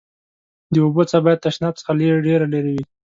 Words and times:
د 0.73 0.75
اوبو 0.85 1.01
څاه 1.09 1.21
باید 1.25 1.43
تشناب 1.45 1.73
څخه 1.79 1.91
ډېر 1.99 2.15
لېري 2.53 2.71
وي. 2.75 2.85